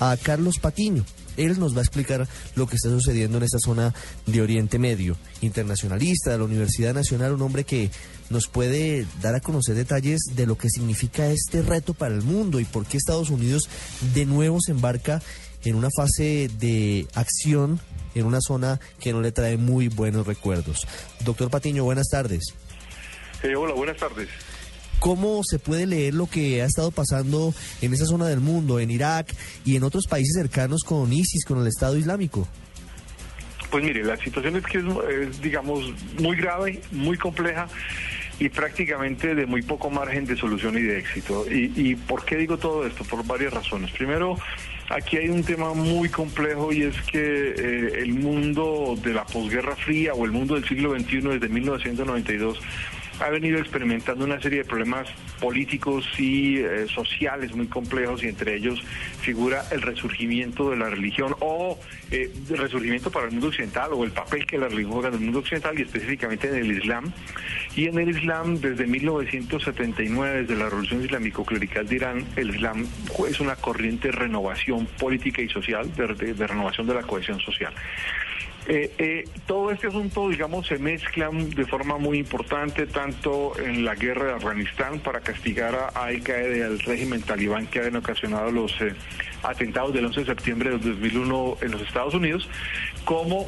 [0.00, 1.04] A Carlos Patiño.
[1.36, 3.92] Él nos va a explicar lo que está sucediendo en esta zona
[4.26, 5.16] de Oriente Medio.
[5.40, 7.90] Internacionalista de la Universidad Nacional, un hombre que
[8.30, 12.60] nos puede dar a conocer detalles de lo que significa este reto para el mundo
[12.60, 13.68] y por qué Estados Unidos
[14.14, 15.20] de nuevo se embarca
[15.64, 17.80] en una fase de acción
[18.14, 20.86] en una zona que no le trae muy buenos recuerdos.
[21.24, 22.54] Doctor Patiño, buenas tardes.
[23.42, 24.28] Eh, hola, buenas tardes.
[25.04, 28.90] ¿Cómo se puede leer lo que ha estado pasando en esa zona del mundo, en
[28.90, 32.48] Irak y en otros países cercanos con ISIS, con el Estado Islámico?
[33.70, 35.84] Pues mire, la situación es que es, digamos,
[36.18, 37.68] muy grave, muy compleja
[38.38, 41.44] y prácticamente de muy poco margen de solución y de éxito.
[41.50, 43.04] ¿Y, por qué digo todo esto?
[43.04, 43.90] Por varias razones.
[43.90, 44.38] Primero,
[44.90, 49.74] Aquí hay un tema muy complejo y es que eh, el mundo de la posguerra
[49.76, 52.60] fría o el mundo del siglo XXI desde 1992
[53.20, 55.08] ha venido experimentando una serie de problemas
[55.40, 58.82] políticos y eh, sociales muy complejos y entre ellos
[59.20, 61.78] figura el resurgimiento de la religión o
[62.10, 65.14] eh, el resurgimiento para el mundo occidental o el papel que la religión juega en
[65.14, 67.12] el mundo occidental y específicamente en el Islam.
[67.76, 72.86] Y en el Islam, desde 1979, desde la Revolución Islámico-Clerical de Irán, el Islam
[73.28, 77.72] es una corriente de renovación política y social, de renovación de la cohesión social.
[78.66, 83.94] Eh, eh, todo este asunto, digamos, se mezcla de forma muy importante tanto en la
[83.94, 88.72] guerra de Afganistán para castigar a Al Qaeda y régimen talibán que habían ocasionado los
[88.80, 88.94] eh,
[89.42, 92.48] atentados del 11 de septiembre de 2001 en los Estados Unidos,
[93.04, 93.46] como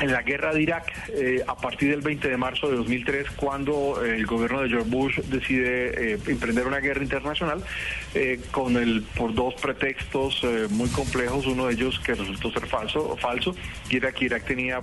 [0.00, 4.04] en la guerra de Irak eh, a partir del 20 de marzo de 2003 cuando
[4.04, 7.64] eh, el gobierno de George Bush decide eh, emprender una guerra internacional
[8.50, 13.54] con el por dos pretextos muy complejos uno de ellos que resultó ser falso falso
[13.90, 14.80] y era que Irak tenía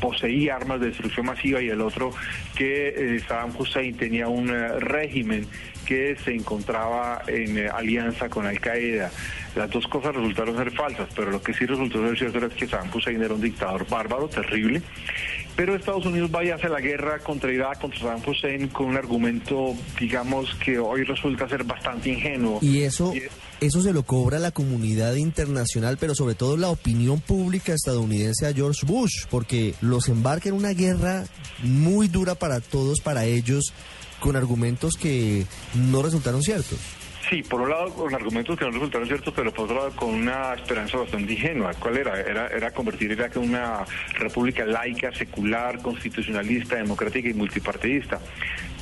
[0.00, 2.10] poseía armas de destrucción masiva y el otro
[2.54, 4.48] que Saddam Hussein tenía un
[4.80, 5.46] régimen
[5.84, 9.10] que se encontraba en alianza con Al Qaeda
[9.54, 12.68] las dos cosas resultaron ser falsas, pero lo que sí resultó ser cierto es que
[12.68, 14.82] Saddam Hussein era un dictador bárbaro, terrible.
[15.56, 18.96] Pero Estados Unidos vaya a hacer la guerra contra Irak, contra Saddam Hussein, con un
[18.96, 22.58] argumento, digamos, que hoy resulta ser bastante ingenuo.
[22.62, 23.12] Y eso,
[23.60, 28.54] eso se lo cobra la comunidad internacional, pero sobre todo la opinión pública estadounidense a
[28.54, 31.24] George Bush, porque los embarca en una guerra
[31.62, 33.74] muy dura para todos, para ellos,
[34.20, 35.44] con argumentos que
[35.74, 36.78] no resultaron ciertos.
[37.30, 40.08] Sí, por un lado con argumentos que no resultaron ciertos, pero por otro lado con
[40.10, 41.72] una esperanza bastante ingenua.
[41.74, 42.20] ¿Cuál era?
[42.20, 43.84] Era, era convertir Irak en una
[44.18, 48.18] república laica, secular, constitucionalista, democrática y multipartidista.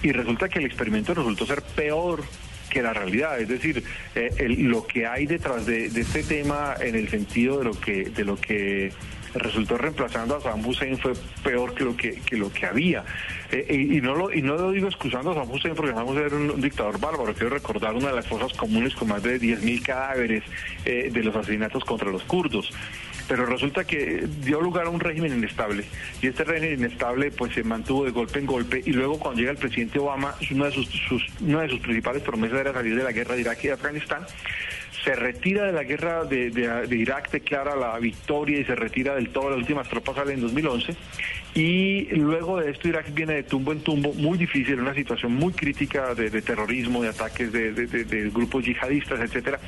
[0.03, 2.25] Y resulta que el experimento resultó ser peor
[2.71, 6.95] que la realidad, es decir, eh, lo que hay detrás de, de, este tema en
[6.95, 8.93] el sentido de lo que de lo que
[9.35, 11.13] resultó reemplazando a Saddam Hussein fue
[11.43, 13.05] peor que lo que, que lo que había.
[13.51, 16.27] Eh, y, no lo, y no lo digo excusando a Saddam Hussein porque Saddam Hussein
[16.27, 17.35] era un, dictador bárbaro.
[17.35, 20.45] Quiero recordar una de las fosas comunes con más de 10.000 cadáveres
[20.85, 22.73] eh, de los asesinatos contra los kurdos
[23.29, 25.85] pero resulta que dio lugar a un régimen inestable
[26.23, 29.53] y este régimen inestable pues se mantuvo de golpe en golpe y luego cuando llega
[29.53, 30.89] el presidente Obama una de sus,
[31.41, 34.27] una de sus principales promesas era salir de la guerra de Irak y de Afganistán
[35.05, 39.51] se retira de la guerra de, Irak, declara la victoria y se retira del todo,
[39.51, 40.97] las últimas tropas salen en 2011
[41.55, 45.53] y luego de esto Irak viene de tumbo en tumbo, muy difícil, una situación muy
[45.53, 49.59] crítica de, terrorismo, de ataques de, grupos yihadistas, etcétera.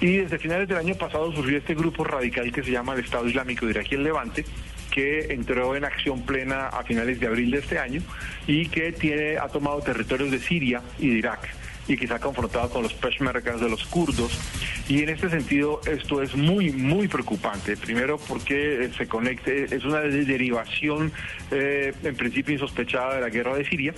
[0.00, 3.28] Y desde finales del año pasado surgió este grupo radical que se llama el Estado
[3.28, 4.44] Islámico de Irak y el Levante,
[4.90, 8.00] que entró en acción plena a finales de abril de este año
[8.46, 12.82] y que tiene, ha tomado territorios de Siria y de Irak y ha confrontado con
[12.82, 14.38] los peshmergas de los kurdos.
[14.88, 17.76] Y en este sentido esto es muy, muy preocupante.
[17.76, 21.12] Primero porque se conecte, es una derivación
[21.50, 23.94] eh, en principio insospechada de la guerra de Siria.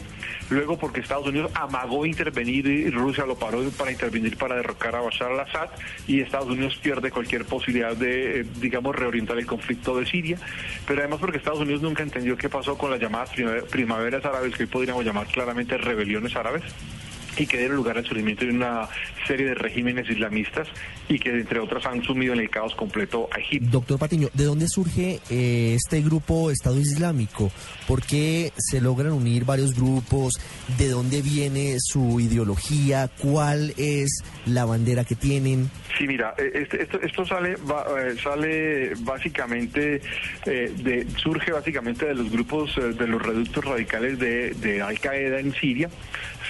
[0.50, 5.00] Luego porque Estados Unidos amagó intervenir y Rusia lo paró para intervenir para derrocar a
[5.00, 5.70] Bashar al-Assad
[6.06, 10.38] y Estados Unidos pierde cualquier posibilidad de, eh, digamos, reorientar el conflicto de Siria.
[10.86, 13.30] Pero además porque Estados Unidos nunca entendió qué pasó con las llamadas
[13.70, 16.62] primaveras árabes, que hoy podríamos llamar claramente rebeliones árabes
[17.36, 18.88] y que dieron lugar al surgimiento de una
[19.26, 20.68] serie de regímenes islamistas
[21.08, 23.68] y que entre otros han sumido en el caos completo a Egipto.
[23.70, 27.50] Doctor Patiño, ¿de dónde surge eh, este grupo Estado Islámico?
[27.86, 30.34] ¿Por qué se logran unir varios grupos?
[30.78, 33.10] ¿De dónde viene su ideología?
[33.18, 35.70] ¿Cuál es la bandera que tienen?
[35.98, 40.00] Sí, mira, eh, este, esto, esto sale eh, sale básicamente
[40.44, 45.52] de surge básicamente de los grupos de los reductos radicales de, de Al Qaeda en
[45.54, 45.90] Siria,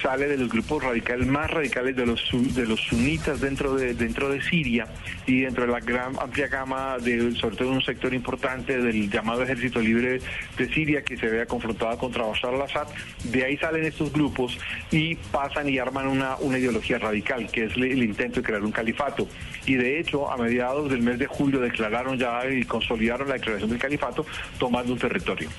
[0.03, 2.21] sale de los grupos radicales más radicales de los
[2.53, 4.85] de los sunitas dentro de dentro de Siria
[5.25, 9.43] y dentro de la gran amplia gama de sobre todo un sector importante del llamado
[9.43, 10.19] Ejército Libre
[10.57, 12.87] de Siria que se vea confrontado contra Bashar al-Assad,
[13.23, 14.57] de ahí salen estos grupos
[14.91, 18.71] y pasan y arman una, una ideología radical que es el intento de crear un
[18.71, 19.27] califato
[19.65, 23.69] y de hecho a mediados del mes de julio declararon ya y consolidaron la declaración
[23.69, 24.25] del califato
[24.59, 25.49] tomando un territorio.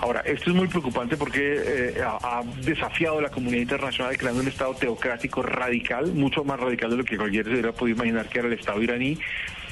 [0.00, 4.74] Ahora, esto es muy preocupante porque eh, ha, desafiado la comunidad internacional creando un Estado
[4.74, 8.48] teocrático radical, mucho más radical de lo que cualquiera se hubiera podido imaginar que era
[8.48, 9.18] el Estado iraní.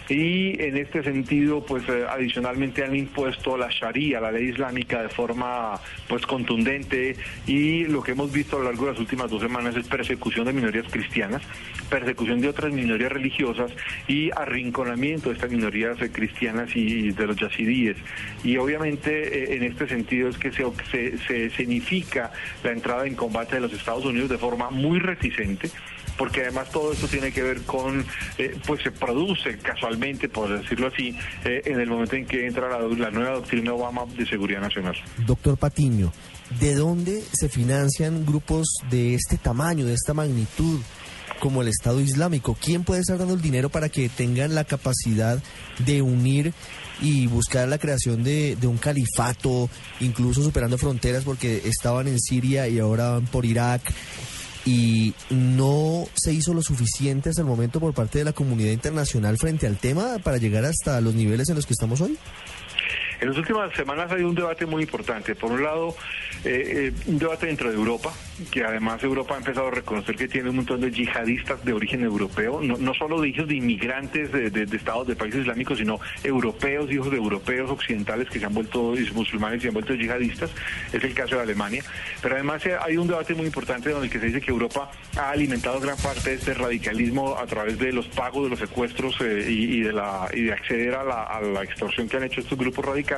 [0.08, 5.08] Y en este sentido pues eh, adicionalmente han impuesto la sharia, la ley islámica de
[5.08, 7.16] forma pues contundente.
[7.46, 10.46] Y lo que hemos visto a lo largo de las últimas dos semanas es persecución
[10.46, 11.42] de minorías cristianas,
[11.88, 13.72] persecución de otras minorías religiosas
[14.08, 17.96] y arrinconamiento de estas minorías eh, cristianas y de los yazidíes
[18.44, 22.32] y obviamente eh, en este sentido es que se, se, se significa
[22.64, 25.70] la entrada en combate de los Estados Unidos de forma muy reticente
[26.17, 28.05] porque además todo esto tiene que ver con,
[28.38, 32.69] eh, pues se produce casualmente, por decirlo así, eh, en el momento en que entra
[32.69, 34.94] la, nueva doctrina Obama de seguridad nacional.
[35.26, 36.12] Doctor Patiño,
[36.61, 40.81] ¿de dónde se financian grupos de este tamaño, de esta magnitud?
[41.43, 42.56] Como el Estado Islámico.
[42.62, 45.43] ¿Quién puede estar dando el dinero para que tengan la capacidad
[45.85, 46.55] de unir
[47.00, 49.69] y buscar la creación de, un califato,
[49.99, 53.83] incluso superando fronteras porque estaban en Siria y ahora van por Irak
[54.65, 59.37] y no se hizo lo suficiente hasta el momento por parte de la comunidad internacional
[59.37, 62.17] frente al tema para llegar hasta los niveles en los que estamos hoy?
[63.22, 65.36] En las últimas semanas hay un debate muy importante.
[65.36, 65.94] Por un lado,
[66.44, 68.12] eh, eh, un debate dentro de Europa,
[68.50, 72.02] que además Europa ha empezado a reconocer que tiene un montón de yihadistas de origen
[72.02, 76.90] europeo, no, no solo de hijos de inmigrantes de, estados de países islámicos, sino europeos,
[76.90, 80.50] hijos de europeos occidentales que se han vuelto musulmanes y se han vuelto yihadistas.
[80.92, 81.84] Es el caso de Alemania.
[82.22, 85.78] Pero además eh, hay un debate muy importante donde se dice que Europa ha alimentado
[85.78, 89.92] gran parte de este radicalismo a través de los pagos de los secuestros y, de
[89.92, 93.12] de acceder a la extorsión que han hecho estos grupos radicales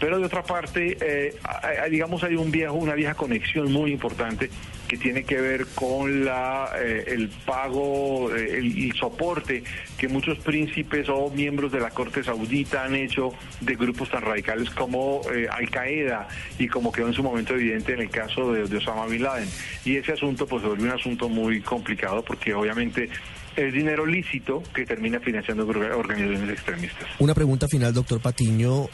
[0.00, 1.34] pero de otra parte, eh,
[1.90, 4.50] digamos, hay un viejo, una vieja conexión muy importante
[4.96, 9.64] tiene que ver con la, eh, el pago, eh, el, soporte
[9.98, 14.70] que muchos príncipes o miembros de la corte saudita han hecho de grupos tan radicales
[14.70, 19.06] como Al Qaeda y como quedó en su momento evidente en el caso de, Osama
[19.06, 19.48] Bin Laden.
[19.84, 23.08] Y ese asunto pues se volvió un asunto muy complicado porque obviamente
[23.56, 27.08] es dinero lícito que termina financiando organizaciones extremistas.
[27.18, 28.88] Una pregunta final, doctor Patiño.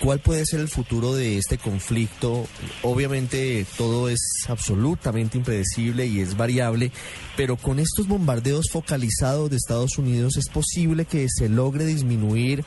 [0.00, 2.46] ¿Cuál puede ser el futuro de este conflicto?
[2.82, 6.92] Obviamente todo es absolutamente impredecible y es variable,
[7.34, 12.62] pero con estos bombardeos focalizados de Estados Unidos es posible que se logre disminuir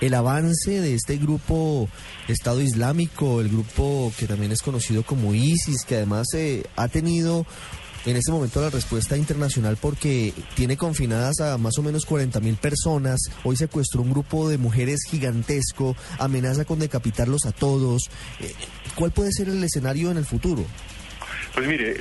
[0.00, 1.88] el avance de este grupo
[2.28, 7.46] Estado Islámico, el grupo que también es conocido como ISIS, que además eh, ha tenido
[8.06, 12.56] en este momento la respuesta internacional porque tiene confinadas a más o menos 40 mil
[12.56, 13.20] personas.
[13.44, 18.10] Hoy secuestró un grupo de mujeres gigantesco, amenaza con decapitarlos a todos.
[18.40, 18.54] Eh,
[18.94, 20.64] ¿Cuál puede ser el escenario en el futuro?
[21.54, 21.94] Pues mire,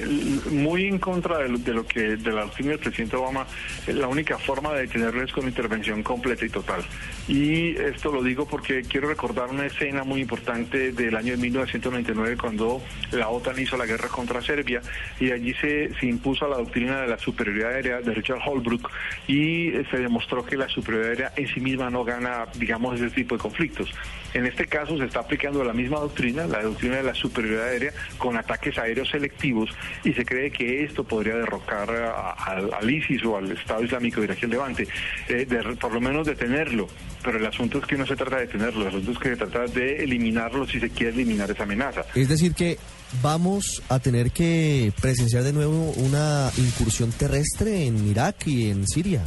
[0.50, 3.46] muy en contra de lo, que de la doctrina del presidente Obama,
[3.86, 6.84] la única forma de detenerlo es con intervención completa y total.
[7.28, 12.36] Y esto lo digo porque quiero recordar una escena muy importante del año de 1999
[12.36, 12.82] cuando
[13.12, 14.82] la OTAN hizo la guerra contra Serbia
[15.20, 18.90] y allí se, se impuso la doctrina de la superioridad aérea de Richard Holbrooke
[19.28, 23.36] y se demostró que la superioridad aérea en sí misma no gana, digamos, ese tipo
[23.36, 23.94] de conflictos.
[24.34, 27.94] En este caso se está aplicando la misma doctrina, la doctrina de la superioridad aérea,
[28.18, 33.52] con ataques aéreos selectivos y se cree que esto podría derrocar al ISIS o al
[33.52, 34.88] Estado Islámico de Irak Levante,
[35.28, 35.48] eh,
[35.80, 36.88] por lo menos detenerlo.
[37.24, 39.36] Pero el asunto es que no se trata de detenerlo, el asunto es que se
[39.38, 42.02] trata de eliminarlo si se quiere eliminar esa amenaza.
[42.16, 42.78] Es decir que
[43.22, 49.22] vamos a tener que presenciar de nuevo una incursión terrestre en Irak y en Siria.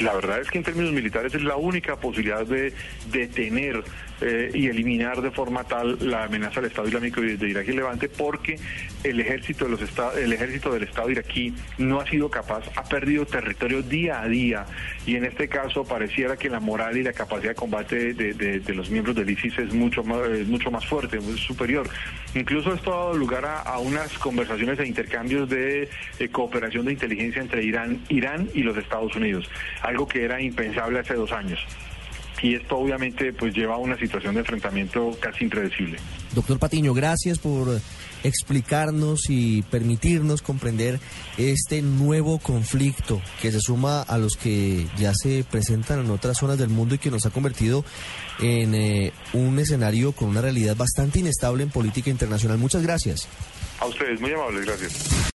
[0.00, 2.72] La verdad es que en términos militares es la única posibilidad de
[3.12, 3.84] detener
[4.20, 8.08] eh, y eliminar de forma tal la amenaza al Estado Islámico de Irak y Levante
[8.08, 8.58] porque
[9.02, 9.80] el ejército de los
[10.16, 14.66] el ejército del Estado iraquí no ha sido capaz, ha perdido territorio día a día
[15.06, 18.90] y en este caso pareciera que la moral y la capacidad de combate de, los
[18.90, 21.88] miembros del ISIS es mucho más, mucho más fuerte, es superior.
[22.34, 27.42] Incluso esto ha dado lugar a, unas conversaciones e intercambios de eh, cooperación de inteligencia
[27.42, 29.48] entre Irán, Irán y los Estados Unidos,
[29.82, 31.64] algo que era impensable hace dos años
[32.44, 35.96] y esto obviamente pues lleva a una situación de enfrentamiento casi impredecible.
[36.34, 37.80] Doctor Patiño, gracias por
[38.22, 41.00] explicarnos y permitirnos comprender
[41.38, 46.58] este nuevo conflicto que se suma a los que ya se presentan en otras zonas
[46.58, 47.82] del mundo y que nos ha convertido
[48.40, 52.58] en eh, un escenario con una realidad bastante inestable en política internacional.
[52.58, 53.26] Muchas gracias.
[53.80, 55.32] A ustedes, muy amables, gracias.